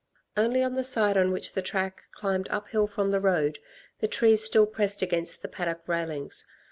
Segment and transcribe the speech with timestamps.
[0.35, 3.59] Only on the side on which the track climbed uphill from the road,
[3.99, 6.43] the trees still pressed against the paddock railings.